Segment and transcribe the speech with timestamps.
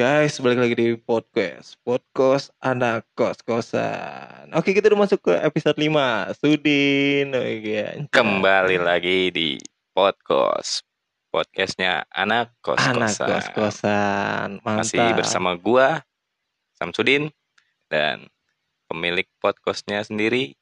[0.00, 1.76] guys, balik lagi di podcast.
[1.84, 4.48] Podcast anak kos-kosan.
[4.56, 7.28] Oke kita udah masuk ke episode 5 Sudin.
[7.36, 8.08] Oh, iya.
[8.08, 9.60] Kembali lagi di
[9.92, 10.88] podcast.
[11.28, 13.28] Podcastnya Anak Anak Kos-Kosan.
[13.28, 14.48] kos-kosan.
[14.64, 14.88] Mantap.
[14.88, 16.00] Masih bersama gua
[16.80, 17.28] Samsudin
[17.92, 18.24] Dan
[18.88, 20.56] pemilik podcastnya sendiri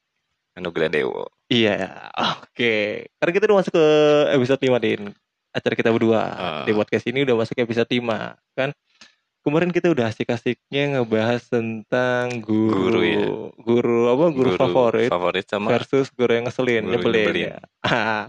[0.58, 1.30] Anugrah Dewo.
[1.46, 2.10] Iya
[2.42, 3.06] oke.
[3.06, 3.86] Karena kita udah masuk ke
[4.34, 5.02] episode 5 Din.
[5.54, 6.62] Acara kita berdua Ah.
[6.66, 8.74] Di podcast ini udah masuk ke episode 5 Kan
[9.46, 13.26] Kemarin kita udah asik-asiknya ngebahas tentang guru Guru ya.
[13.56, 14.26] Guru apa?
[14.34, 17.46] Guru, favorit Favorit sama versus guru yang ngeselin, Guru nyebelin nyebelin.
[17.48, 17.58] ya.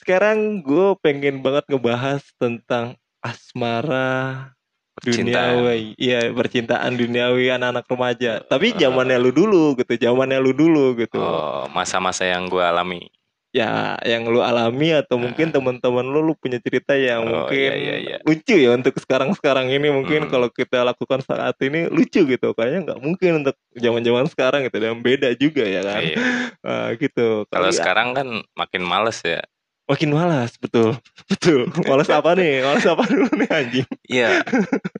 [0.00, 4.52] Sekarang gue pengen banget ngebahas tentang asmara
[5.00, 8.32] duniawi, iya percintaan duniawi anak-anak remaja.
[8.44, 11.16] Tapi zamannya lu dulu gitu, zamannya lu dulu gitu.
[11.16, 13.08] Oh masa-masa yang gua alami
[13.50, 15.26] Ya, yang lu alami atau Ah.
[15.26, 18.16] mungkin teman-teman lu lu punya cerita yang Oh, mungkin iya, iya, iya.
[18.22, 20.30] lucu ya untuk sekarang-sekarang ini mungkin Hmm.
[20.30, 22.54] kalau kita lakukan saat ini lucu gitu.
[22.54, 25.98] Kayaknya nggak mungkin untuk zaman-zaman sekarang gitu dan beda juga ya kan.
[26.00, 26.16] Iya.
[26.62, 27.42] Ah, gitu.
[27.48, 29.42] Kalau Kali- sekarang kan makin males ya
[29.90, 30.94] Makin malas, betul.
[31.30, 31.66] Betul.
[31.82, 32.62] Malas apa nih?
[32.62, 33.88] Malas apa dulu nih anjing?
[34.06, 34.46] Iya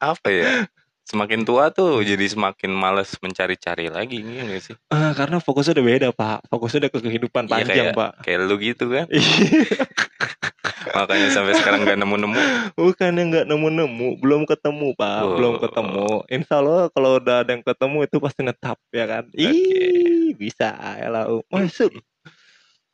[0.03, 0.67] Apa ya
[1.09, 5.87] Semakin tua tuh jadi semakin males mencari-cari lagi gitu gak sih Ah, karena fokusnya udah
[5.87, 6.39] beda, Pak.
[6.47, 8.13] Fokusnya udah ke kehidupan Iya, panjang, kayak- Pak.
[8.23, 9.21] Kayak lu gitu kan Iya.
[10.97, 12.41] Makanya sampai sekarang gak nemu-nemu
[12.75, 15.21] Bukannya nggak nemu-nemu, belum ketemu, Pak.
[15.23, 15.37] Oh.
[15.37, 16.09] Belum ketemu.
[16.27, 19.25] Insya Allah kalau udah ada yang ketemu itu pasti netap, ya kan?
[19.37, 21.29] Ih, bisa ya lah.
[21.53, 21.93] Masuk.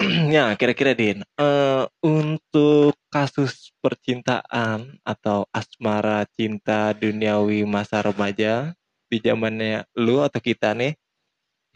[0.37, 8.77] ya, kira-kira Din, eh, untuk kasus percintaan atau asmara cinta duniawi masa remaja
[9.09, 10.93] di zamannya lu atau kita nih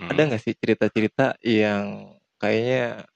[0.00, 0.10] Hmm.
[0.10, 3.06] ada nggak sih cerita-cerita yang kayaknya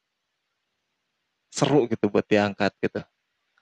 [1.52, 3.00] seru gitu buat diangkat gitu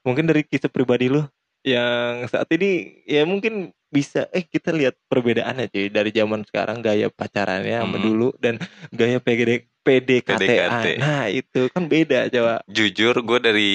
[0.07, 1.25] mungkin dari kisah pribadi lu
[1.67, 7.09] yang saat ini ya mungkin bisa eh kita lihat perbedaannya cuy dari zaman sekarang gaya
[7.13, 8.07] pacarannya sama Hmm.
[8.09, 8.59] dulu dan
[8.95, 10.87] gaya PDD PDKT PDKT.
[10.97, 12.63] nah itu kan beda coba.
[12.67, 13.71] Jujur gue dari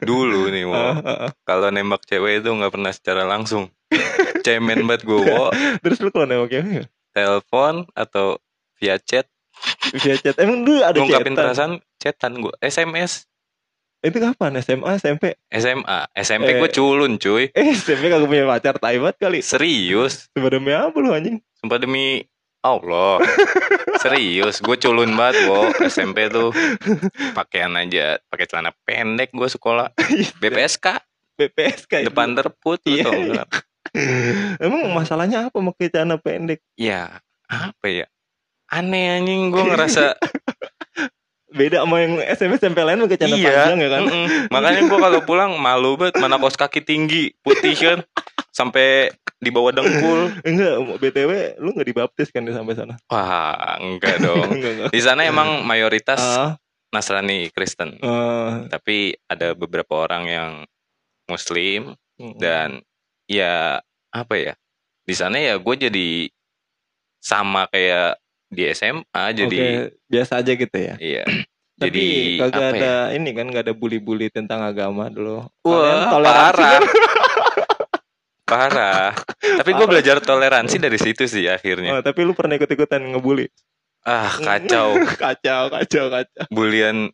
[0.00, 1.28] dulu nih ah.
[1.42, 3.66] Kalau nembak cewek itu nggak pernah secara langsung.
[4.40, 5.50] Cemen banget gue Wo.
[5.82, 8.38] Terus lu kalau nembak cewek Telepon atau
[8.78, 9.26] via chat.
[9.92, 10.38] Via chat.
[10.38, 11.36] Emang dulu ada Ngungkapin chatan?
[11.36, 13.26] perasaan chatan gue SMS
[14.00, 14.58] itu kapan?
[14.58, 16.58] SMA SMP SMA SMP Eh.
[16.58, 17.50] gue culun cuy.
[17.50, 19.38] Eh SMP kagak punya pacar taibat kali.
[19.38, 20.26] Serius?
[20.34, 21.38] Sebenarnya apa lu anjing?
[21.54, 22.26] Sumpah demi
[22.62, 23.18] Allah.
[23.98, 26.54] Serius Gue culun banget Wo SMP tuh.
[27.34, 29.90] Pakaian aja pakai celana pendek gue sekolah.
[30.38, 31.02] BPSK
[31.36, 33.44] BPS kayak Depan terput Iya, tau iya.
[34.62, 36.62] Emang masalahnya apa pakai celana pendek?
[36.78, 38.06] Ya apa ya?
[38.72, 40.16] Aneh anjing gue ngerasa
[41.52, 44.02] Beda sama yang SMP SMP lain pakai celana iya, panjang ya kan?
[44.08, 44.26] mm-mm.
[44.48, 47.98] Makanya gue kalau pulang malu banget mana kaos kaki tinggi putih kan
[48.52, 49.10] sampai
[49.42, 50.30] di bawah dengkul.
[50.48, 52.94] Enggak, BTW lu enggak dibaptis kan di sampai sana?
[53.10, 54.48] Wah, enggak dong.
[54.54, 54.90] enggak, enggak.
[54.94, 56.54] Di sana emang mayoritas Ah,
[56.94, 60.52] Nasrani Kristen, ah, tapi ada beberapa orang yang
[61.26, 62.84] Muslim mm, dan
[63.26, 63.82] ya
[64.14, 64.54] apa ya?
[65.02, 66.30] Di sana ya gue jadi
[67.18, 68.21] sama kayak
[68.52, 69.68] di SMA jadi Oke,
[70.12, 70.94] biasa aja gitu ya.
[71.00, 71.24] iya.
[71.82, 72.06] Tapi jadi
[72.38, 73.16] kagak ada ya?
[73.16, 75.48] ini kan enggak ada bully-bully tentang agama dulu.
[75.66, 76.72] Wah, toleransi parah.
[76.78, 76.82] kan?
[78.52, 79.16] Parah.
[79.40, 81.96] Tapi gue belajar toleransi dari situ sih akhirnya.
[81.96, 83.48] Oh, tapi lu pernah ikut-ikutan ngebully?
[84.04, 85.00] Ah, kacau.
[85.16, 86.44] kacau, kacau, kacau.
[86.52, 87.08] Bulian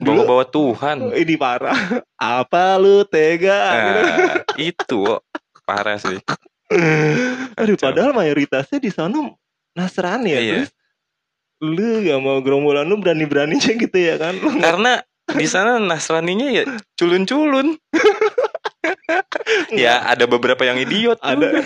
[0.00, 1.12] bawa-bawa Tuhan.
[1.12, 1.76] Ini parah.
[2.40, 3.60] Apa lu tega?
[3.76, 4.00] gitu.
[4.00, 5.16] Nah, itu Wo.
[5.68, 6.16] parah sih.
[7.60, 9.28] Aduh, padahal mayoritasnya di sana
[9.76, 10.40] Nasrani ya.
[10.40, 10.56] Iya.
[11.58, 14.38] Lu gak mau gerombolan lu berani-beraninya gitu ya kan?
[14.64, 16.64] Karena di sana Nasraninya ya
[16.96, 17.76] culun-culun.
[19.74, 21.60] ya ada beberapa yang idiot ada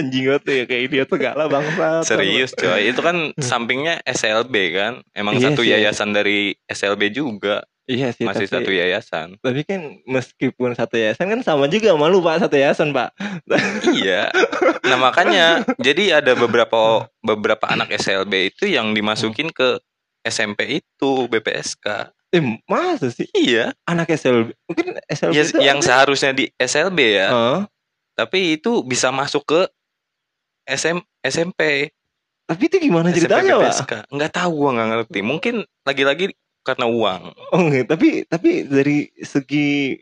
[0.00, 2.02] anjing banget ya kayak idiot segala bangsa.
[2.02, 4.92] Serius coy, itu kan sampingnya SLB kan.
[5.14, 9.28] Emang Iya satu yayasan dari SLB juga, Iya sih, masih tapi, satu yayasan.
[9.38, 13.14] tapi kan meskipun satu yayasan kan sama juga sama lu Pak, satu yayasan, Pak.
[13.94, 14.26] iya.
[14.82, 19.78] Nah, makanya jadi ada beberapa beberapa anak SLB itu yang dimasukin ke
[20.20, 22.10] SMP itu BPSK.
[22.34, 23.70] Eh, masa sih Iya.
[23.86, 24.50] anak SLB?
[24.66, 25.86] Mungkin SLB Ya, itu yang apa?
[25.86, 27.60] seharusnya di SLB ya, Heeh.
[28.18, 29.60] tapi itu bisa masuk ke
[30.66, 31.94] SM, SMP.
[32.44, 33.62] tapi itu gimana SMP ceritanya, Pak?
[33.62, 33.92] BPSK.
[34.10, 35.18] Nggak tahu gua nggak ngerti.
[35.22, 36.26] Mungkin lagi-lagi
[36.66, 37.22] karena uang.
[37.54, 39.94] Oh, enggak, tapi tapi dari segi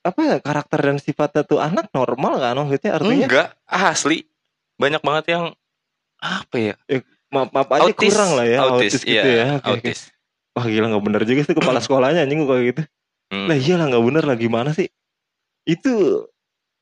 [0.00, 4.24] apa karakter dan sifatnya tuh anak normal kan maksudnya artinya Enggak, asli.
[4.78, 5.44] Banyak banget yang
[6.16, 6.74] apa ya?
[7.26, 9.70] maaf maaf aja autis, kurang lah ya autis, gitu ya iya, Oke, oke.
[9.82, 10.00] autis.
[10.54, 12.82] wah gila nggak bener juga sih kepala sekolahnya anjing kok kayak gitu
[13.26, 13.50] Hmm.
[13.50, 14.86] lah iyalah nggak bener lah gimana sih
[15.66, 16.22] itu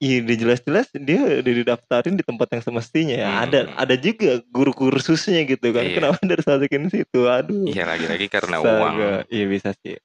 [0.05, 3.29] Iya, dia jelas-jelas dia udah didaftarin di tempat yang semestinya ya.
[3.33, 3.43] Hmm.
[3.49, 5.89] Ada ada juga guru kursusnya gitu kan.
[5.89, 5.97] Iya.
[5.97, 7.21] Kenapa harus masukin situ?
[7.25, 7.65] Aduh.
[7.65, 8.77] Iya lagi-lagi karena Astaga.
[8.85, 8.95] uang.
[9.33, 9.97] Iya bisa sih.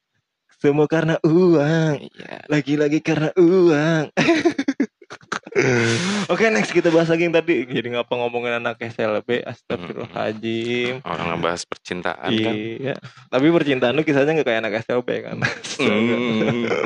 [0.56, 1.96] Semua karena uang.
[2.00, 2.48] Iya.
[2.48, 4.04] Lagi-lagi karena uang.
[6.32, 11.62] Oke next kita bahas lagi yang tadi Jadi ngapa ngomongin anak SLB Astagfirullahaladzim Orang ngebahas
[11.64, 12.54] percintaan kan.
[12.54, 12.96] Iya
[13.28, 15.38] Tapi percintaan lu kisahnya gak kayak anak SLB kan.
[15.78, 16.66] Hmm.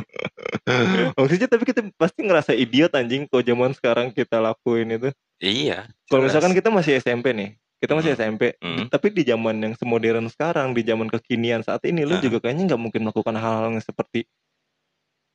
[1.19, 5.91] Maksudnya tapi kita pasti ngerasa idiot anjing Kalau zaman sekarang kita lakuin itu Iya.
[6.07, 8.19] Kalau misalkan kita masih SMP nih Kita masih Hmm.
[8.19, 8.87] SMP Hmm.
[8.87, 12.21] Tapi di zaman yang semodern sekarang Di zaman kekinian saat ini Lu Ah.
[12.21, 14.23] juga kayaknya gak mungkin melakukan hal-hal yang seperti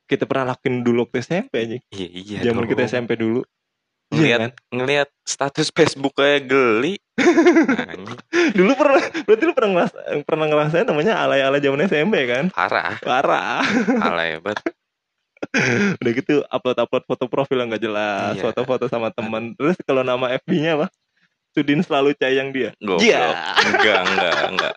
[0.09, 2.37] Kita pernah lakuin dulu waktu SMP anjing Iya iya.
[2.49, 3.45] Zaman kita SMP dulu
[4.09, 6.97] Iya Ngeliat, kan ngeliat status Facebook kayak geli.
[8.57, 9.93] Dulu pernah Berarti lu pernah ngeras,
[10.25, 12.97] pernah ngerasain namanya alay-alay zaman SMP kan Parah.
[13.05, 13.61] Parah
[14.01, 14.65] Alay banget.
[16.01, 18.49] Udah gitu upload-upload foto profil yang gak jelas Iya.
[18.49, 20.87] Foto-foto sama teman Terus kalau nama FB-nya apa?
[21.53, 22.73] Sudin selalu cayang dia.
[22.81, 23.53] Iya.
[23.61, 24.75] Enggak, enggak, enggak.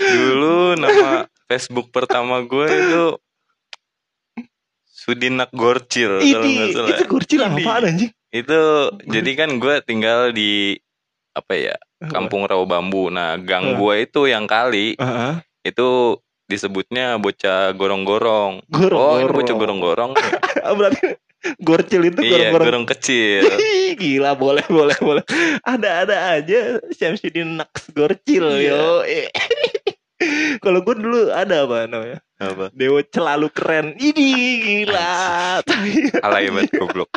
[0.00, 3.04] Dulu nama Facebook pertama gue itu
[5.00, 6.88] Sudinak Gorcil kalau nggak Ini, salah.
[6.92, 7.56] itu kurcil Ini.
[7.58, 8.10] apaan anjing?
[8.30, 8.60] Itu
[9.02, 10.76] jadi kan gue tinggal di
[11.32, 13.08] apa ya Kampung Rawa Bambu.
[13.08, 13.76] Nah gang Ah.
[13.76, 15.32] gue itu yang kali Heeh.
[15.64, 18.60] itu disebutnya bocah gorong-gorong.
[18.90, 20.12] Oh ini bocah gorong-gorong.
[20.60, 21.16] Ah, Berarti
[21.56, 23.48] gorcil itu iya gorong-gorong gorong kecil.
[24.00, 25.24] Gila boleh boleh boleh.
[25.62, 28.74] Ada-ada aja Syamsuddin Naks Gorcil Iya.
[28.74, 28.84] yo.
[30.62, 32.20] Kalau gue dulu ada apa namanya?
[32.40, 32.72] Apa?
[32.72, 33.86] Dewa selalu keren.
[33.94, 34.26] Ini
[34.58, 35.60] gila.
[36.20, 37.10] Alay banget goblok.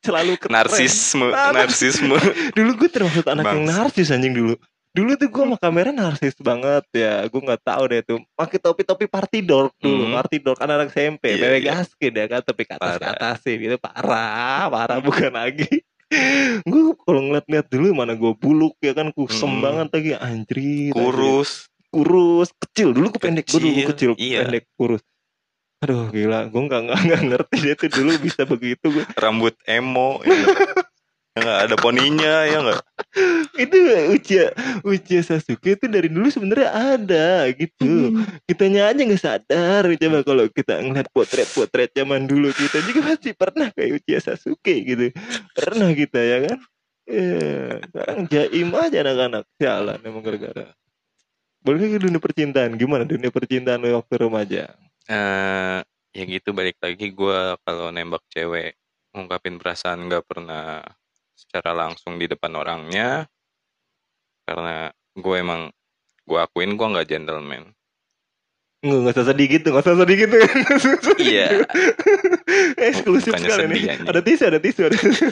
[0.00, 0.54] selalu keren.
[0.54, 2.14] Narsisme, narsisme.
[2.56, 3.74] Dulu gue termasuk anak yang Bangsa.
[3.82, 4.54] narsis anjing dulu.
[4.90, 7.26] Dulu tuh gue sama kamera narsis banget ya.
[7.26, 8.18] Gue nggak tahu deh tuh.
[8.34, 10.06] Pakai topi-topi party dork dulu.
[10.06, 10.14] Hmm.
[10.14, 11.34] Party dork anak-anak SMP.
[11.34, 11.70] Iya, Bebek iya.
[11.74, 12.40] gaskin ya kan.
[12.42, 13.14] Tapi ke atas ke Parah.
[13.18, 13.54] atas sih.
[13.54, 14.70] Gitu parah.
[14.70, 15.82] Parah bukan lagi.
[16.62, 19.62] gue kalau ngeliat-ngeliat dulu mana gue buluk ya kan kusem Hmm.
[19.62, 20.94] banget lagi anjrit.
[20.94, 21.66] Kurus.
[21.90, 22.94] Kurus kecil.
[22.94, 24.46] Dulu gue pendek gue dulu Kecil, iya.
[24.46, 25.02] pendek kurus.
[25.82, 26.46] Aduh gila.
[26.48, 30.58] Gue nggak nggak nggak ngerti dia tuh dulu bisa begitu gue rambut emo ya nggak?
[31.30, 32.82] Ya nggak ada poninya ya nggak?
[33.54, 33.76] Itu
[34.18, 34.46] Uchiha
[34.82, 38.18] Uchiha Sasuke itu dari dulu sebenarnya ada gitu.
[38.50, 39.82] Kitanya aja nggak sadar.
[39.86, 45.14] Coba kalau kita ngeliat potret-potret zaman dulu kita juga pasti pernah kayak Uchiha Sasuke gitu.
[45.54, 46.58] Pernah kita ya kan?
[47.10, 49.44] Eh, sekarang jaim aja anak-anak.
[49.58, 50.79] Sialan emang gara-gara
[51.60, 54.62] boleh ke dunia percintaan gimana dunia percintaan lu waktu remaja
[55.08, 55.78] eh
[56.10, 58.74] ya gitu balik lagi gua kalau nembak cewek
[59.14, 60.82] ngungkapin perasaan nggak pernah
[61.34, 63.26] secara langsung di depan orangnya
[64.46, 65.70] karena gue emang
[66.26, 67.70] gue akuin gue nggak gentleman
[68.80, 70.36] Nggak, nggak usah sedih gitu, nggak usah sedih gitu.
[71.20, 71.68] Iya.
[72.88, 74.08] Eksklusif sekali nih.
[74.08, 75.28] Ada tisu, ada tisu, ada tisu.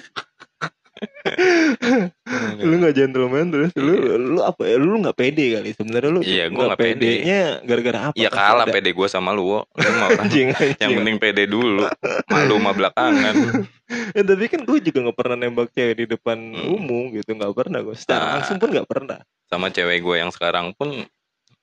[2.58, 4.14] Lu nggak gentleman terus lu Iya.
[4.16, 6.94] lu apa ya lu nggak pede kali sebenarnya lu Iya, gua nggak pede.
[6.94, 8.72] pedenya gara-gara apa ya kalah ada.
[8.72, 9.60] pede gue sama lu wo.
[9.68, 10.78] lu mau anjing, anjing.
[10.78, 11.86] yang penting pede dulu
[12.26, 13.34] malu mah belakangan
[14.16, 16.74] ya, tapi kan gue juga nggak pernah nembak cewek di depan Hmm.
[16.74, 18.30] umum gitu nggak pernah gue secara Ah.
[18.38, 20.88] langsung pun nggak pernah sama cewek gue yang sekarang pun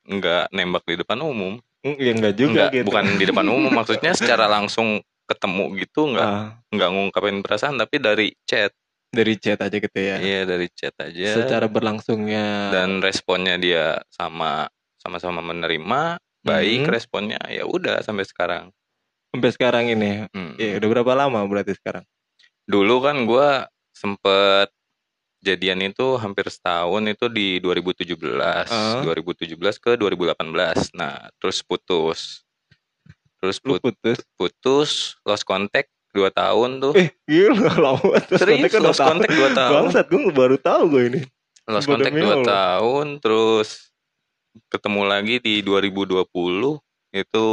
[0.03, 3.69] nggak nembak di depan umum Mm, ya nggak juga Nggak, gitu bukan di depan umum
[3.77, 8.73] maksudnya secara langsung ketemu gitu nggak Ah, nggak ngungkapin perasaan tapi dari chat
[9.15, 10.19] dari chat aja gitu ya?
[10.19, 11.39] Iya dari chat aja.
[11.39, 12.69] Secara berlangsungnya.
[12.69, 14.67] Dan responnya dia sama
[14.99, 16.91] sama-sama menerima baik Mhm.
[16.91, 18.69] responnya ya udah sampai sekarang.
[19.31, 20.27] Sampai sekarang ini?
[20.29, 20.53] Hmm.
[20.55, 22.03] ya udah berapa lama berarti sekarang?
[22.65, 23.49] Dulu kan gue
[23.91, 24.69] sempet
[25.39, 28.99] jadian itu hampir setahun itu di 2017 Ah.
[29.01, 32.41] 2017 ke 2018 nah terus putus.
[33.37, 34.19] Terus put- putus?
[34.33, 34.89] putus
[35.21, 38.15] lost contact dua tahun tuh Eh, gila lama.
[38.21, 41.21] Terus serius kontak lost contact dua tahun Bangsat, gue baru tahu gue ini.
[41.65, 43.69] lost Baru contact dua tahun terus
[44.67, 46.23] ketemu lagi di 2020
[47.13, 47.45] itu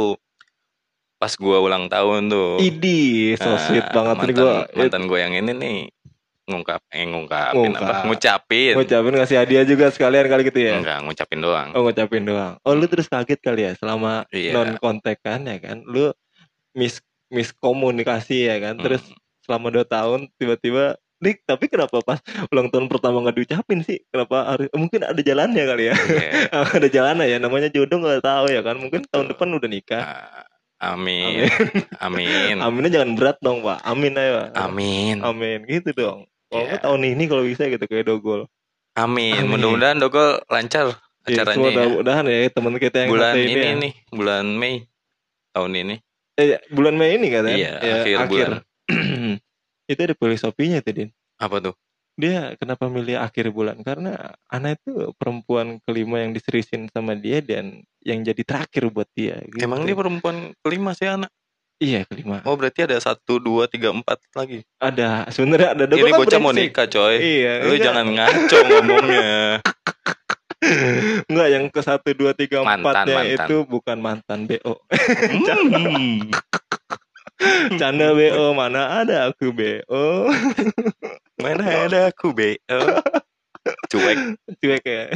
[1.15, 4.55] pas gua ulang tahun tuh Idi, so Nah, sweet banget mantan, nih gue.
[4.77, 5.77] mantan gue yang ini nih
[6.43, 7.87] ngungkap eh ngungkapin Ngungkap.
[7.89, 10.75] apa ngucapin Ngucapin ngasih hadiah juga sekalian kali gitu ya.
[10.75, 12.59] enggak ngucapin doang Oh ngucapin doang.
[12.61, 14.51] Oh lu terus kaget kali ya selama Iya.
[14.53, 15.79] non kontak kan ya kan.
[15.81, 16.11] Lu
[16.73, 16.99] mis
[17.33, 18.77] miskomunikasi ya kan.
[18.77, 19.17] Terus Hmm.
[19.41, 22.19] selama dua tahun tiba-tiba Dik, tapi kenapa pas
[22.51, 24.03] ulang tahun pertama nggak diucapin sih?
[24.11, 24.67] Kenapa harus?
[24.69, 25.95] Mungkin ada jalannya kali ya.
[25.95, 26.31] Iya.
[26.75, 27.37] ada jalannya ya.
[27.39, 28.75] Namanya jodoh nggak tahu ya kan.
[28.75, 30.03] Mungkin tahun depan udah nikah.
[30.03, 30.43] Ah,
[30.91, 31.47] amin
[31.97, 33.79] amin Aminnya jangan berat dong pak.
[33.81, 34.51] Amin ayo.
[34.53, 36.27] amin Amin gitu dong.
[36.51, 36.69] Kalau Iya.
[36.69, 38.41] nggak tahun ini kalau bisa gitu kayak dogol.
[38.93, 39.47] amin Amin.
[39.49, 41.75] mudah-mudahan Dogol lancar Ya, acaranya semua ya.
[41.79, 43.73] mudah-mudahan ya teman kita yang bulan satu ini ya.
[43.79, 44.75] nih bulan Mei
[45.49, 45.95] tahun ini
[46.35, 48.51] eh, bulan Mei ini kan Iya, Ya, akhir bulan.
[49.91, 51.75] itu ada filosofinya tuh Din Apa tuh?
[52.13, 54.13] dia kenapa milih akhir bulan karena
[54.45, 59.57] Ana itu perempuan kelima yang diseriusin sama dia dan yang jadi terakhir buat dia gitu.
[59.57, 61.33] Emang dia perempuan kelima sih anak?
[61.81, 64.61] iya kelima Oh berarti ada satu, dua, tiga, empat lagi.
[64.77, 67.15] ada sebenarnya ada Ini kan bocah mau nikah coy.
[67.17, 69.31] iya Lu enggak, jangan ngaco ngomongnya.
[71.27, 74.79] enggak yang ke satu dua tiga empatnya itu bukan mantan bo.
[74.89, 76.31] Hmm.
[77.81, 78.13] canda.
[78.15, 78.55] Bo.
[78.55, 79.71] Mana ada aku bo?
[81.41, 82.59] Mana ada aku be?
[83.91, 84.17] Cuek.
[84.59, 85.09] cuek kayak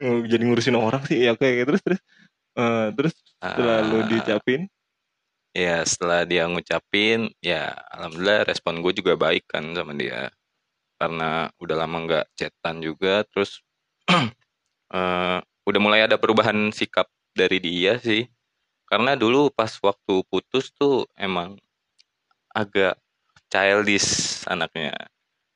[0.00, 1.24] jadi ngurusin orang sih.
[1.24, 2.00] Ya kayak gitu terus terus.
[2.54, 4.60] Eh, terus setelah lu Ah, diucapin?
[5.54, 10.30] Ya setelah dia ngucapin ya alhamdulillah respon gue juga baik kan sama dia.
[10.94, 13.60] Karena udah lama nggak chatan juga terus
[14.96, 18.28] eh, udah mulai ada perubahan sikap dari dia sih.
[18.84, 21.56] Karena dulu pas waktu putus tuh emang
[22.52, 22.94] agak
[23.50, 24.94] childish anaknya.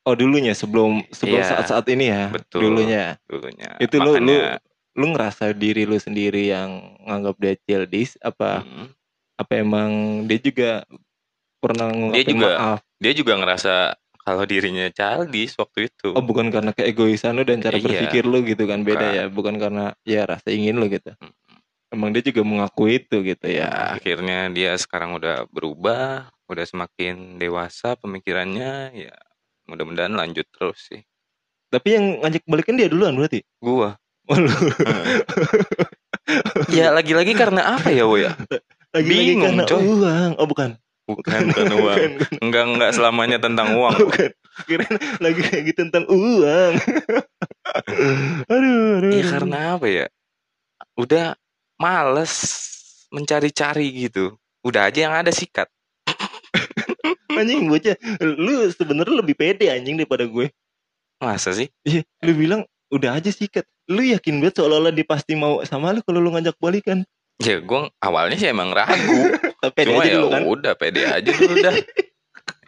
[0.09, 2.65] Oh dulunya sebelum sebelum Iya, saat-saat ini ya betul.
[2.65, 3.21] dulunya.
[3.29, 3.77] dulunya.
[3.79, 4.59] Itu lu- makanya
[4.99, 8.87] lu ngerasa diri lu sendiri yang nganggap dia childish apa mm,
[9.39, 9.91] apa emang
[10.27, 10.83] dia juga
[11.63, 12.81] pernah ngungkapin juga maaf?
[12.99, 13.75] dia juga ngerasa
[14.29, 17.83] kalau dirinya childish waktu itu oh bukan karena keegoisan lu dan cara Iya.
[17.89, 19.17] berpikir lu gitu kan beda Bukan.
[19.17, 21.33] ya bukan karena ya rasa ingin lu gitu Mm.
[21.89, 27.37] emang dia juga mengakui itu gitu ya ya akhirnya dia sekarang udah berubah udah semakin
[27.37, 29.15] dewasa pemikirannya ya
[29.65, 31.01] mudah-mudahan lanjut terus sih
[31.69, 33.97] tapi yang ngajak balikan dia duluan berarti gua
[34.29, 34.45] Oh, lu.
[36.69, 38.37] ya lagi-lagi karena apa ya wo ya
[38.93, 39.81] lagi-lagi Bingung, karena coy.
[39.85, 40.69] uang oh bukan
[41.09, 41.97] bukan karena uang.
[41.97, 42.39] Bukan, bukan.
[42.45, 43.97] enggak enggak selamanya tentang uang.
[44.09, 44.31] Bukan.
[44.67, 46.73] Kirain lagi lagi tentang uang.
[48.53, 49.31] Aduh aduh ya aduh.
[49.31, 50.07] karena apa ya?
[50.99, 51.27] Udah
[51.79, 52.33] males
[53.15, 54.35] mencari-cari gitu.
[54.67, 55.71] Udah aja yang ada sikat.
[57.31, 57.95] Anjing bocah.
[58.19, 60.51] Lu sebenarnya lebih pede anjing daripada gue.
[61.23, 61.71] Masa sih?
[61.87, 63.63] Iya, lu bilang udah aja sikat.
[63.87, 67.07] Lu yakin banget seolah-olah dia pasti mau sama lu kalau lu ngajak balikan
[67.39, 69.21] ya gua awalnya sih emang ragu.
[69.63, 70.43] Tapi pede cuma aja ya dulu kan?
[70.45, 71.75] udah pede aja dulu dah.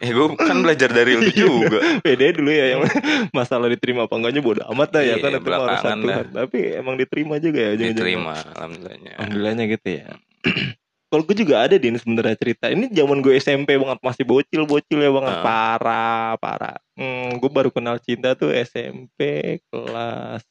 [0.01, 1.33] Eh gue kan belajar dari lu Iya.
[1.37, 1.79] juga.
[2.01, 2.81] pede dulu ya yang
[3.37, 6.57] masalah diterima apa enggaknya bodo amat dah ya Iya, kan itu urusan belakangan Tuhan tapi
[6.73, 7.93] emang diterima juga ya ujung-ujungnya.
[7.93, 10.05] diterima alhamdulillahnya alhamdulillahnya gitu ya.
[11.11, 12.65] Kalau gue juga ada din sebenarnya cerita.
[12.67, 15.33] Ini zaman gue SMP banget masih bocil bocil ya banget.
[15.33, 15.43] Ah.
[15.43, 16.77] parah parah.
[16.95, 19.19] Hmm, gue baru kenal cinta tuh SMP
[19.67, 20.41] kelas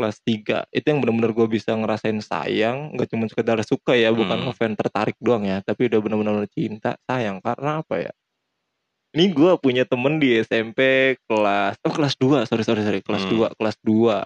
[0.00, 4.32] kelas 3 itu yang benar-benar gue bisa ngerasain sayang nggak cuma sekedar suka ya bukan
[4.34, 4.44] Hmm.
[4.48, 7.38] ngefans tertarik doang ya tapi udah benar-benar cinta sayang.
[7.38, 8.12] Karena apa ya?
[9.10, 10.80] Ini gue punya temen di SMP
[11.26, 13.36] kelas oh kelas 2 sorry sorry sorry kelas Hmm.
[13.44, 14.16] 2 kelas 2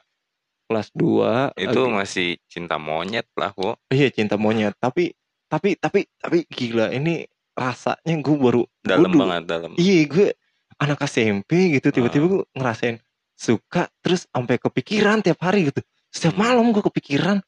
[0.65, 3.75] kelas 2 itu masih cinta monyet lah wo.
[3.89, 5.13] Iya cinta monyet, tapi
[5.45, 9.71] tapi tapi tapi gila ini rasanya gue baru dalam gua dulu- banget dalam.
[9.75, 10.29] Iya gue
[10.75, 12.31] anak SMP gitu tiba-tiba Ah.
[12.31, 12.97] gue ngerasain
[13.35, 15.83] suka terus sampai kepikiran tiap hari gitu.
[16.11, 17.43] Setiap malam gue kepikiran.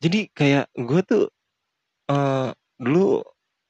[0.00, 1.24] Jadi kayak gue tuh
[2.08, 3.20] eh dulu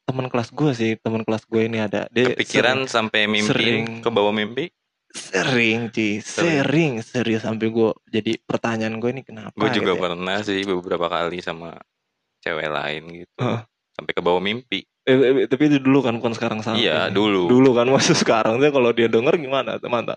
[0.08, 4.08] teman kelas gue sih teman kelas gue ini ada dia kepikiran sampai mimpi sering- ke
[4.08, 4.72] bawah mimpi
[5.12, 10.00] sering, sering cuy sering serius sampai gue jadi pertanyaan gue ini kenapa gue juga gitu
[10.00, 10.02] ya.
[10.08, 11.76] pernah sih beberapa kali sama
[12.40, 13.60] cewek lain gitu Heeh.
[13.92, 17.48] sampai ke bawah mimpi Eh, eh, tapi itu dulu kan bukan sekarang sampai iya dulu.
[17.48, 20.04] Dulu kan masuk sekarang tuh kalau dia denger gimana teman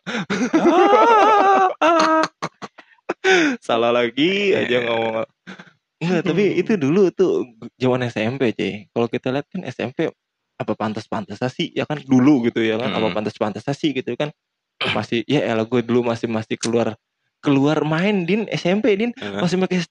[3.62, 4.80] salah lagi aja Iya.
[4.84, 5.24] ngomong.
[6.02, 7.48] Enggak tapi itu dulu tuh
[7.80, 10.12] zaman SMP cuy kalau kita lihat kan SMP
[10.60, 11.72] apa pantas-pantas sih?
[11.72, 13.16] Ya kan dulu gitu ya kan apa Hmm.
[13.16, 14.30] pantas-pantas sih gitu kan?
[14.92, 16.98] Masih ya elah gue dulu masih masih keluar
[17.40, 19.16] keluar main din SMP din.
[19.16, 19.86] Masih pakai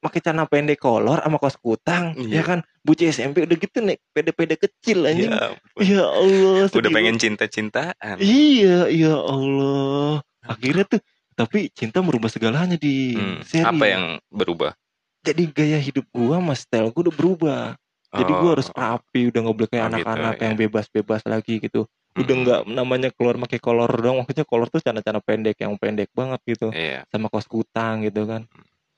[0.00, 2.42] pakai celana pendek kolor sama kaos kutang ya Iya.
[2.42, 7.16] kan bocah SMP udah gitu nih pede-pede kecil anjing Ya, ya Allah udah sedih pengen
[7.16, 10.24] cinta-cintaan Iya, ya Allah.
[10.42, 11.00] Akhirnya tuh,
[11.36, 13.64] tapi cinta merubah segalanya di Hmm, seri.
[13.66, 14.72] apa yang berubah
[15.20, 17.62] Jadi gaya hidup gua sama style gua udah berubah.
[18.10, 20.42] Jadi gua Oh, harus rapi, udah nggak boleh kayak Oh, gitu, anak-anak ya.
[20.48, 21.84] yang bebas-bebas lagi gitu.
[22.16, 24.24] Udah mm, nggak namanya keluar pakai kolor dong.
[24.24, 26.72] Maksudnya kolor tuh celana-celana pendek yang pendek banget gitu.
[26.72, 28.48] iya Sama kaos kutang gitu kan.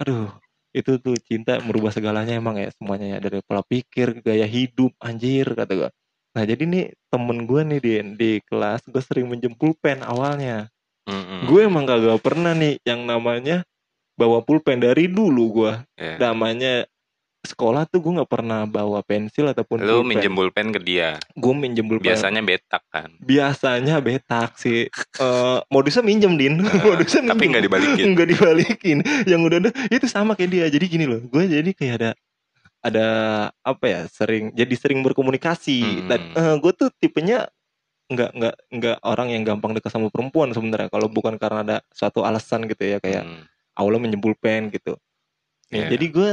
[0.01, 0.31] Aduh,
[0.73, 5.45] itu tuh cinta merubah segalanya emang ya semuanya ya dari pola pikir, gaya hidup, anjir
[5.53, 5.91] kata gua.
[6.33, 10.73] Nah jadi nih temen gue nih di, di kelas gue sering minjem pulpen awalnya.
[11.05, 11.45] Mm-mm.
[11.45, 13.69] Gue emang kagak pernah nih yang namanya
[14.17, 15.73] bawa pulpen dari dulu gue.
[16.01, 16.17] Iya.
[16.17, 16.89] Namanya
[17.43, 21.83] sekolah tuh gue nggak pernah bawa pensil ataupun lu minjem pulpen ke dia Gue minjem
[21.83, 22.07] pulpen.
[22.07, 24.87] biasanya betak kan Biasanya betak sih.
[25.19, 26.63] Eh, modusnya minjem din.
[26.87, 28.99] modusnya tapi nggak dibalikin Nggak dibalikin.
[29.27, 30.67] Yang udah udah itu sama kayak dia.
[30.67, 31.19] Jadi gini loh.
[31.25, 32.11] Gue jadi kayak ada
[32.83, 33.07] ada
[33.63, 36.07] apa ya sering jadi sering berkomunikasi Hmm.
[36.07, 36.21] dan
[36.59, 37.47] gue tuh tipenya
[38.07, 42.23] nggak nggak nggak orang yang gampang dekat sama perempuan sebenarnya kalau bukan karena ada suatu
[42.23, 43.47] alasan gitu ya kayak Hmm.
[43.73, 44.99] Allah menjempul pen gitu
[45.71, 45.95] ya, Iya.
[45.95, 46.33] jadi gue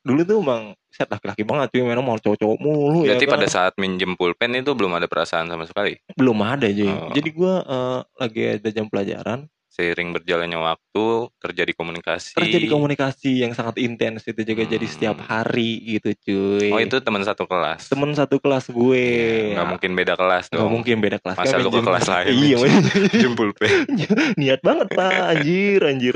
[0.00, 3.34] dulu tuh emang set laki-laki banget cuy memang mau cowok-cowok mulu ya Berarti kan.
[3.36, 5.94] pada saat minjem pulpen itu belum ada perasaan sama sekali.
[6.14, 7.12] belum ada cuy Oh.
[7.12, 9.44] jadi gue eh, lagi ada jam pelajaran
[9.80, 11.04] Seiring berjalannya waktu
[11.40, 12.36] terjadi komunikasi.
[12.36, 14.92] terjadi komunikasi yang sangat intens itu juga jadi Hmm.
[14.92, 17.88] setiap hari gitu cuy Oh itu teman satu kelas.
[17.88, 19.08] temen satu kelas gue
[19.50, 20.68] Nggak mungkin beda kelas Nggak dong.
[20.70, 23.70] mungkin beda kelas Masa lu ke kelas lain iya minjem pulpen.
[24.36, 26.14] niat banget pak anjir anjir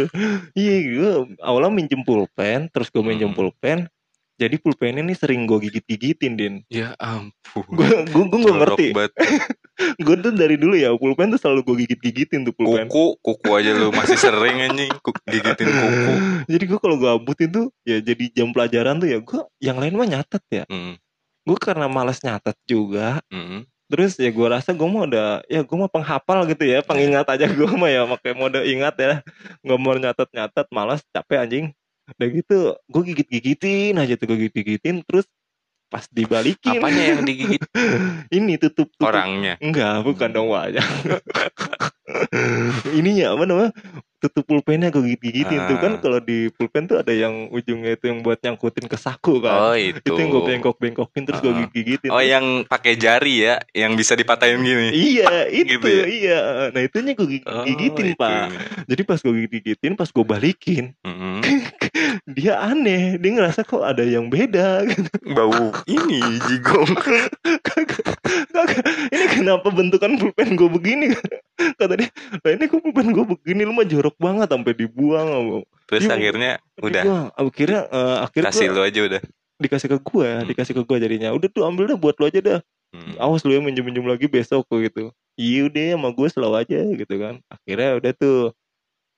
[0.52, 3.38] iya gue awalnya minjem pulpen terus gue minjem Hmm.
[3.40, 3.78] pulpen
[4.34, 7.64] jadi pulpennya nih sering gue gigit gigitin din Ya ampun.
[7.66, 8.86] gue gue gue nggak ngerti.
[9.74, 13.48] gue tuh dari dulu ya pulpen tuh selalu gue gigit gigitin tuh pulpen Kuku, kuku
[13.50, 14.90] aja lu masih sering anjing
[15.26, 16.12] gigitin kuku.
[16.52, 20.08] jadi gue kalau gabut itu ya jadi jam pelajaran tuh ya gue yang lain mah
[20.08, 20.94] nyatet ya Hmm.
[21.42, 23.66] gue karena malas nyatet juga Hmm.
[23.84, 27.44] terus ya gue rasa gue mau udah ya gue mau penghafal gitu ya pengingat aja
[27.48, 29.12] gue mah ya pakai mode ingat ya
[29.60, 31.66] nggak mau nyatet nyatet malas capek anjing
[32.06, 35.24] udah gitu gue gigit gigitin aja tuh gue gigit gigitin terus
[35.88, 37.62] pas dibalikin Apanya yang digigit
[38.36, 39.14] ini tutup, tutup.
[39.14, 39.54] orangnya?
[39.62, 40.82] enggak bukan dong wajah
[42.98, 43.72] ininya apa namanya
[44.24, 46.00] tutup pulpennya gue gigit gigitin tuh kan Ah.
[46.00, 49.74] kalau di pulpen tuh ada yang ujungnya itu yang buat nyangkutin ke saku kan Oh
[49.74, 50.00] itu.
[50.00, 51.58] itu yang gue bengkok bengkokin terus gue Ah.
[51.60, 54.88] gigit gigitin Oh yang pakai jari ya, yang bisa dipatahin gini.
[54.90, 55.28] Iya
[55.60, 56.04] itu Gitu ya?
[56.06, 56.40] iya
[56.70, 58.16] Nah itunya gue Oh, gigitin itu.
[58.16, 58.48] pak
[58.86, 61.44] Jadi pas gue gigit gigitin Pas gue balikin Mm-mm.
[62.30, 65.10] Dia aneh Dia ngerasa kok ada yang beda gitu.
[65.28, 66.88] Bau ini jigong.
[69.06, 71.06] Ini kenapa bentukan pulpen gue begini
[71.54, 76.02] Kata dia Lah ini kok pulpen gue begini Lu mah jorok banget Sampai dibuang Terus
[76.02, 79.22] Iya, akhirnya udah gua, Akhirnya eh, Akhirnya kasih lu aja udah.
[79.56, 80.46] dikasih ke gue Hmm.
[80.46, 83.18] Dikasih ke gue jadinya Udah tuh ambil dah buat lu aja dah Hmm.
[83.18, 87.14] awas lu ya minjem-minjem lagi besok kok gitu iya udah sama gue selalu aja gitu
[87.18, 88.54] kan akhirnya udah tuh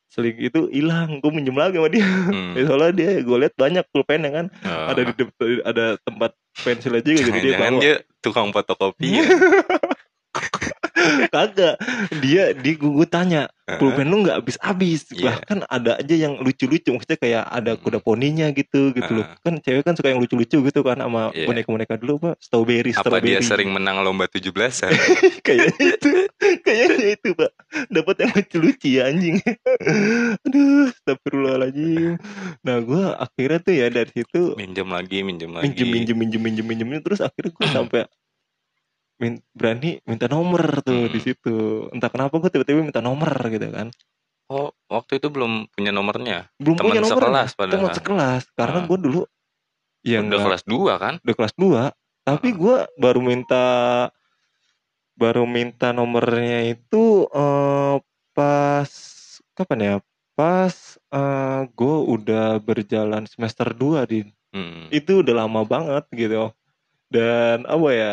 [0.08, 2.56] seling itu hilang gue minjem lagi sama dia Hmm.
[2.56, 4.86] Ya, soalnya dia gue lihat banyak pulpen ya kan Oh.
[4.88, 5.12] ada di
[5.60, 9.28] ada tempat pensil aja gitu jadi dia bawa dia tukang fotokopi ya.
[11.34, 11.74] kagak
[12.18, 15.26] dia di gue tanya pulpen lu nggak habis habis Iya.
[15.26, 17.82] bahkan ada aja yang lucu-lucu maksudnya kayak ada Hmm.
[17.82, 19.34] kuda poninya gitu gitu loh Ah.
[19.42, 21.46] kan cewek kan suka yang lucu-lucu gitu kan sama Iya.
[21.46, 24.90] boneka-boneka dulu apa strawberry Apa strawberry dia sering menang lomba 17-an?
[25.46, 26.10] kayaknya itu
[26.62, 27.50] kayaknya itu pak
[27.88, 29.42] dapat yang lucu-lucu ya anjing
[30.46, 32.22] aduh astagfirullahaladzim
[32.62, 35.66] nah gue akhirnya tuh ya dari situ minjem lagi, minjem lagi.
[35.66, 38.00] minjem minjem minjem minjem minjem minjem, terus akhirnya gue sampai
[39.16, 41.10] min- berani minta nomor tuh Hmm.
[41.10, 41.56] di situ
[41.90, 43.88] entah kenapa gue tiba-tiba minta nomor gitu kan
[44.46, 46.46] Oh, waktu itu belum punya nomornya.
[46.56, 47.74] belum Teman punya nomor sekelas padahal.
[47.74, 48.86] teman sekelas karena Ah.
[48.86, 49.20] gue dulu
[50.00, 51.14] ya Udah nggak- kelas 2 kan?
[51.18, 51.82] udah kelas 2
[52.22, 52.56] tapi Ah.
[52.56, 53.64] gue baru minta
[55.14, 57.96] baru minta nomornya itu eh,
[58.30, 58.90] pas
[59.52, 59.94] kapan ya
[60.34, 60.76] pas
[61.08, 64.88] eh, gue udah berjalan semester 2 din Hmm.
[64.90, 66.52] itu udah lama banget gitu
[67.06, 68.12] dan apa ya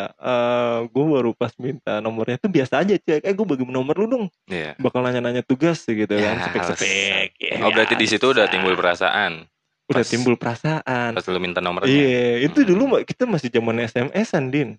[0.84, 4.24] gue baru pas minta nomornya tuh biasa aja cek eh gue bagi nomor lu dong
[4.46, 4.78] Iya.
[4.78, 9.50] bakal nanya-nanya tugas gitu Ya, kan spek-spek Oh, berarti di situ udah timbul perasaan.
[9.84, 11.86] udah pas- timbul perasaan Pas lu minta nomornya.
[11.86, 12.68] Iya, itu Hmm.
[12.68, 14.70] dulu Mbak, kita masih zaman SMS-an, Din.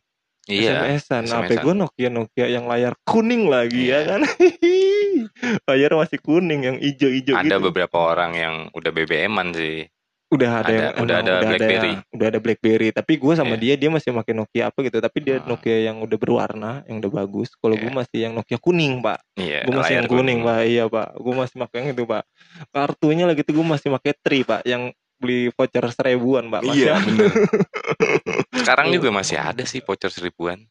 [0.46, 0.82] Iya.
[0.82, 1.24] SMS-an.
[1.26, 1.62] HP SMS-an.
[1.62, 4.08] gue Nokia Nokia yang layar kuning lagi ya Iya.
[4.08, 4.22] kan.
[5.68, 7.66] layar masih kuning yang ijo-ijo Ada gitu.
[7.66, 9.86] beberapa orang yang udah BBM-an sih.
[10.26, 11.92] Udah ada, ada- yang udah ada BlackBerry.
[11.94, 13.62] yang- udah ada BlackBerry, tapi gue sama Iya.
[13.62, 15.46] dia dia masih pakai Nokia apa gitu, tapi dia Ah.
[15.46, 17.54] Nokia yang udah berwarna, yang udah bagus.
[17.54, 17.96] Kalau gue Iya.
[17.96, 19.20] masih yang Nokia kuning, Pak.
[19.36, 20.60] Iya, Gue masih yang kuning, Pak.
[20.66, 21.08] Iya, Pak.
[21.16, 22.24] Gue masih pakai yang itu, Pak.
[22.70, 26.62] Kartunya lagi tuh gue masih pakai Tri, Pak, yang beli voucher seribuan, Pak.
[26.64, 27.06] Masih Iya, ada.
[27.06, 27.32] bener.
[28.66, 30.66] Sekarang juga masih ada sih voucher seribuan.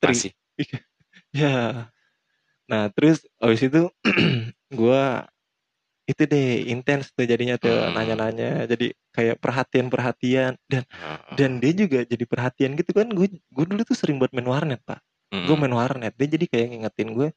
[0.00, 0.10] Tri.
[0.10, 0.32] Masih.
[1.34, 1.90] Ya.
[2.64, 3.90] Nah, terus habis itu
[4.72, 5.26] gua
[6.04, 7.96] itu deh intens tuh jadinya tuh Hmm.
[7.96, 8.68] nanya-nanya.
[8.68, 11.34] Jadi kayak perhatian-perhatian dan Heeh.
[11.36, 13.08] dan dia juga jadi perhatian gitu kan.
[13.08, 15.00] Gue gue dulu tuh sering buat main warnet, Pak.
[15.32, 15.48] Mm-mm.
[15.48, 16.12] Gue main warnet.
[16.14, 17.28] Dia jadi kayak ngingetin gue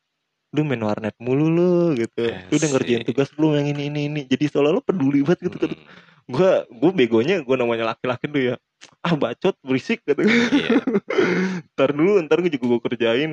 [0.56, 2.28] lu main warnet mulu lu gitu.
[2.28, 4.22] Lu udah ngerjain tugas lu yang ini ini ini.
[4.28, 5.72] Jadi seolah lu peduli banget gitu kan.
[5.72, 5.84] Mm.
[6.28, 8.56] Gue gue begonya gue namanya laki-laki dulu ya.
[9.00, 10.28] Ah bacot berisik gitu.
[10.28, 10.84] Iya.
[11.76, 13.32] ntar dulu ntar gue juga gue kerjain.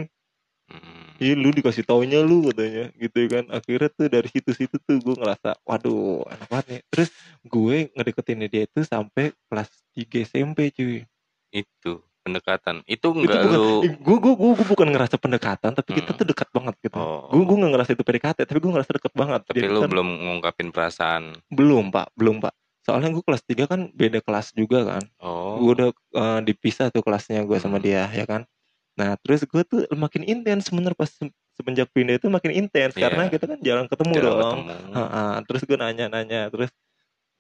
[1.14, 5.54] Iya lu dikasih taunya lu katanya gitu kan akhirnya tuh dari situ-situ tuh gue ngerasa
[5.62, 7.08] waduh enak banget nih terus
[7.40, 11.06] gue ngedeketin dia itu sampai kelas 3 SMP cuy
[11.48, 12.82] Itu pendekatan.
[12.82, 16.18] Itu itu enggak bukan lu gue gue gue bukan ngerasa pendekatan tapi kita Hmm.
[16.18, 17.28] tuh dekat banget gitu Oh.
[17.28, 19.90] gue gue nggak ngerasa itu PDKT tapi gue ngerasa dekat banget tapi Jadi lu kan-
[19.90, 21.22] belum ngungkapin perasaan.
[21.46, 22.50] belum pak belum pak
[22.80, 25.56] soalnya gue kelas 3 kan beda kelas juga kan Oh.
[25.58, 28.48] gue udah eh, dipisah tuh kelasnya gue sama dia ya kan
[28.94, 33.10] nah terus gue tuh makin intens sebenernya pas se- semenjak pindah itu makin intens Iya.
[33.10, 35.42] karena kita kan jarang ketemu jarang dong ketemu.
[35.50, 36.70] Terus gue nanya-nanya terus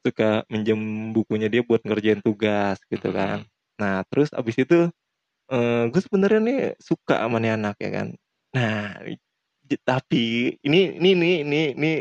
[0.04, 0.76] suka minjem
[1.16, 3.16] bukunya dia buat ngerjain tugas gitu Hmm.
[3.16, 3.38] kan
[3.74, 4.86] nah terus abis itu
[5.50, 8.06] eh gue sebenarnya nih suka sama nih anak ya kan
[8.54, 9.00] nah
[9.82, 11.92] tapi ini ini ini ini, ini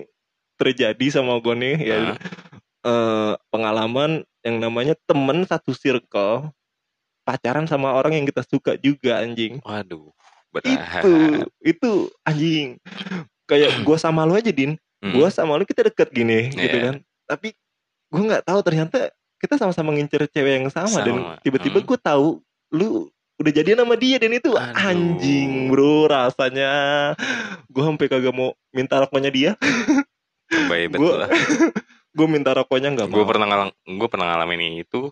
[0.59, 2.15] terjadi sama gue nih ya Hah?
[2.83, 6.51] eh, pengalaman yang namanya temen satu circle
[7.23, 10.12] pacaran sama orang yang kita suka juga anjing Waduh.
[10.53, 11.03] itu Berat.
[11.59, 12.77] itu anjing
[13.43, 15.12] kayak gue sama lu aja din Hmm.
[15.12, 16.83] gue sama lu kita deket gini gitu Iya.
[16.86, 17.51] kan tapi
[18.07, 21.88] gue nggak tahu ternyata kita sama-sama ngincer cewek yang sama, dan Sama, tiba-tiba hmm.
[21.91, 22.27] gue tahu
[22.71, 24.71] lu udah jadian sama dia dan itu Aduh.
[24.79, 26.71] anjing bro rasanya
[27.67, 29.51] gue sampai kagak mau minta rokoknya dia
[30.71, 31.29] Baik Gua- betul lah.
[32.15, 35.09] gue minta rokoknya nggak mau Gue pernah ngalang, gue pernah ngalamin itu.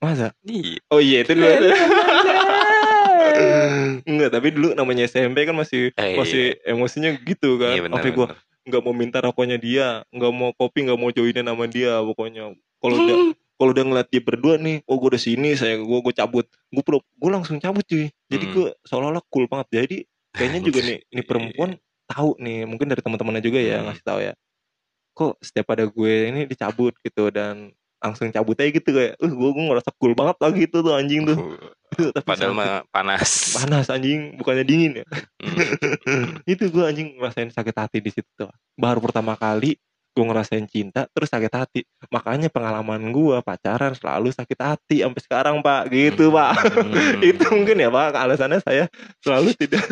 [0.00, 0.80] Masa Iya.
[0.88, 1.46] oh iya itu dulu
[4.02, 7.78] Enggak, tapi dulu namanya SMP kan masih Eh, masih emosinya gitu kan.
[7.78, 7.86] Iya.
[7.86, 8.26] Sampai gua
[8.60, 12.52] nggak mau minta rokoknya dia, nggak mau kopi, nggak mau joinin sama dia pokoknya.
[12.76, 13.16] Kalau udah
[13.54, 16.44] kalau udah ngeliat dia berdua nih, oh gue udah sini, saya gua gua cabut.
[16.68, 18.08] Gue pro, gue langsung cabut cuy.
[18.26, 18.52] Jadi Hmm.
[18.52, 19.66] gue seolah-olah cool banget.
[19.70, 19.96] Jadi
[20.32, 21.70] kayaknya juga nih ini perempuan
[22.06, 23.86] tahu nih, mungkin dari teman-temannya juga ya Hmm.
[23.88, 24.32] ngasih tahu ya.
[25.12, 29.50] Kok setiap ada gue ini dicabut gitu dan langsung cabut aja gitu kayak, uh gue
[29.52, 31.36] gue ngerasa cool banget lah gitu tuh anjing tuh.
[31.92, 33.60] Itu, tapi Padahal mah panas.
[33.60, 35.06] panas anjing, bukannya dingin ya.
[35.44, 36.40] Hmm.
[36.52, 38.48] itu gue anjing ngerasain sakit hati di situ tuh.
[38.74, 39.76] Baru pertama kali
[40.10, 41.80] gue ngerasain cinta terus sakit hati.
[42.10, 45.92] Makanya pengalaman gue pacaran selalu sakit hati sampai sekarang pak.
[45.92, 46.56] Gitu pak.
[46.56, 47.20] Hmm.
[47.30, 48.84] itu mungkin ya pak alasannya saya
[49.20, 49.84] selalu tidak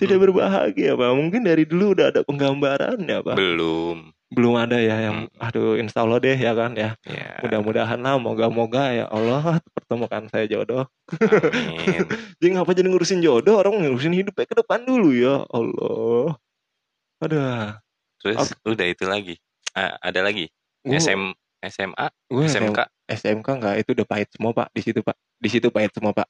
[0.00, 1.10] tidak berbahagia pak.
[1.14, 3.36] Mungkin dari dulu udah ada penggambaran ya pak.
[3.38, 4.10] Belum.
[4.28, 5.40] Belum ada ya yang Hmm.
[5.40, 6.92] aduh insya Allah deh ya kan ya.
[7.08, 7.40] Ya.
[7.40, 10.84] Mudah-mudahan lah moga-moga ya Allah pertemukan saya jodoh.
[11.16, 12.04] Amin.
[12.38, 16.36] Jadi ngapa jadi ngurusin jodoh orang ngurusin hidupnya ke depan dulu ya Allah.
[17.24, 17.72] Aduh.
[18.20, 19.34] Terus udah itu lagi.
[19.74, 20.52] Ada lagi.
[20.84, 21.22] Gua- SM
[21.58, 22.78] SMA, gue SMK.
[23.08, 26.28] SMK nggak itu udah pahit semua pak di situ pak di situ pahit semua pak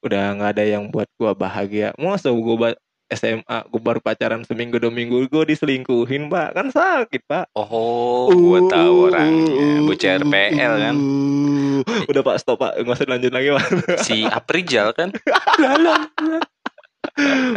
[0.00, 4.76] udah nggak ada yang buat gua bahagia masa gue ba- SMA gue baru pacaran seminggu
[4.76, 9.80] dua minggu gue diselingkuhin pak kan sakit pak Oh, gua tahu orangnya.
[9.82, 10.94] Bocah RPL kan.
[10.94, 13.64] Uh, udah pak stop pak nggak usah lanjut lagi pak
[14.02, 15.08] Si Aprijal kan.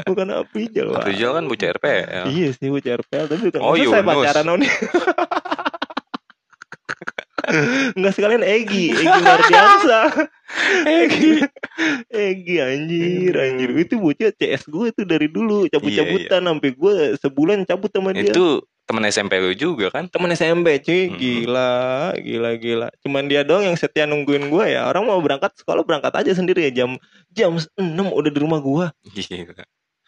[0.07, 2.23] bukan Aprijal pak Aprijal kan bocah RPL.
[2.31, 4.71] iya sih gue RPL tapi bukan Oh, saya pacaran dia
[7.97, 9.99] Enggak sekalian Egi, Egi Mardiansa.
[10.83, 11.31] Egi.
[12.09, 13.69] Egi anjir, anjir.
[13.77, 18.31] Itu bocah CS gue itu dari dulu cabut-cabutan sampai gue sebulan cabut sama dia.
[18.31, 20.11] Itu temen SMP lu juga kan?
[20.11, 21.15] temen SMP cuy, Mhm.
[21.15, 21.71] gila,
[22.19, 22.87] gila, gila.
[22.99, 24.83] Cuman dia doang yang setia nungguin gue ya.
[24.91, 26.99] Orang mau berangkat sekolah berangkat aja sendiri ya jam
[27.31, 28.85] jam 6 udah di rumah gue.
[29.15, 29.63] Gila.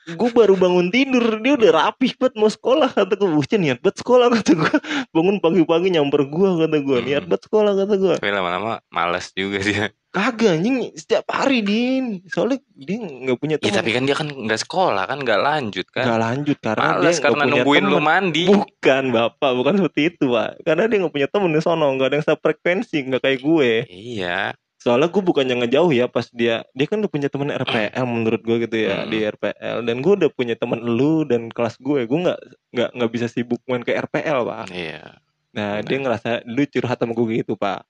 [0.05, 3.97] Gue baru bangun tidur dia udah rapih banget mau sekolah kata gue bocah niat banget
[3.97, 4.75] sekolah kata gue
[5.09, 7.29] bangun pagi-pagi nyamper gue kata gue niat Hmm.
[7.29, 9.87] banget sekolah kata gue Tapi lama-lama malas juga dia.
[10.09, 10.93] kagak anjing.
[10.93, 12.21] Setiap hari din.
[12.27, 15.87] Soalnya dia nggak punya Ya teman tapi kan dia kan nggak sekolah kan nggak lanjut
[15.89, 16.05] kan.
[16.05, 18.43] nggak lanjut karena dia Malas nggak karena nungguin lu mandi.
[18.45, 19.51] bukan bapak.
[19.53, 20.61] Bukan seperti itu pak.
[20.61, 21.87] Karena dia nggak punya temen di sono.
[21.89, 23.71] Nggak ada yang sefrekuensi nggak kayak gue.
[23.89, 24.39] Iya.
[24.83, 28.67] Soalnya gue bukannya ngejauh ya pas dia dia kan udah punya temen RPL menurut gue
[28.67, 29.07] gitu ya Hmm.
[29.07, 32.39] di RPL dan gue udah punya temen lu dan kelas gue gue nggak
[32.75, 35.23] nggak nggak bisa sibuk main ke RPL pak Iya.
[35.55, 35.87] nah Benar.
[35.87, 37.87] dia ngerasa lu curhat sama gue gitu pak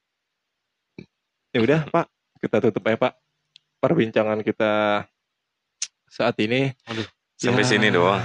[1.49, 2.05] ya udah pak
[2.37, 3.13] kita tutup aja pak
[3.81, 5.03] perbincangan kita
[6.05, 6.77] saat ini
[7.33, 7.69] Sampai Ya.
[7.73, 8.21] sini doang.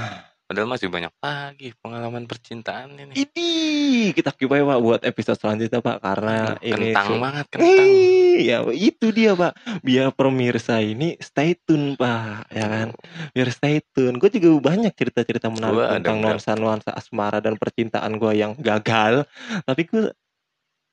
[0.49, 3.13] Padahal masih banyak lagi pengalaman percintaan ini.
[3.13, 3.51] ini
[4.17, 7.89] kita aja pak buat episode selanjutnya pak karena ini kentang su- banget kentang.
[8.39, 9.53] Iya, itu dia pak.
[9.85, 12.89] Biar pemirsa ini stay tune pak, ya kan?
[13.37, 14.17] Biar stay tune.
[14.17, 19.29] Gue juga banyak cerita-cerita menarik ada tentang nuansa-nuansa asmara dan percintaan gue yang gagal.
[19.69, 20.17] Tapi gue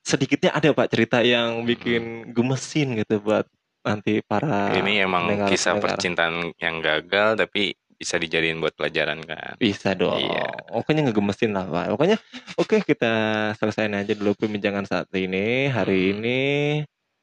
[0.04, 3.48] sedikitnya ada pak cerita yang bikin gemesin gitu buat
[3.80, 9.56] nanti para Ini emang pendengar- kisah percintaan yang gagal tapi bisa dijadiin buat pelajaran kan.
[9.56, 10.20] bisa dong.
[10.20, 10.68] Iya.
[10.68, 11.96] Pokoknya ngegemesin lah pak.
[11.96, 12.16] Pokoknya
[12.60, 13.12] oke kita
[13.56, 16.12] selesaiin aja dulu perbincangan saat ini hari Hmm.
[16.20, 16.40] ini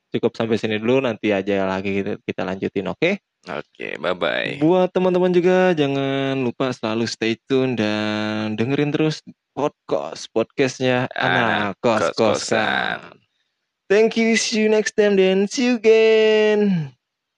[0.09, 3.11] cukup sampai sini dulu nanti aja lagi kita, kita lanjutin oke?
[3.43, 4.63] Oke, bye-bye.
[4.63, 9.19] Buat teman-teman juga jangan lupa selalu stay tune dan dengerin terus
[9.51, 12.17] podcast podcastnya anak kos kosan.
[12.17, 12.99] Kos-kosan.
[13.91, 16.95] Thank you, see you next time then see you again.